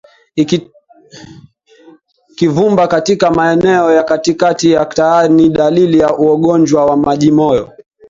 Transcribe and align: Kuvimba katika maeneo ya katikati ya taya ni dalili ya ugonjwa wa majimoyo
Kuvimba 2.39 2.87
katika 2.87 3.31
maeneo 3.31 3.91
ya 3.91 4.03
katikati 4.03 4.71
ya 4.71 4.85
taya 4.85 5.27
ni 5.27 5.49
dalili 5.49 5.99
ya 5.99 6.17
ugonjwa 6.17 6.85
wa 6.85 6.97
majimoyo 6.97 7.71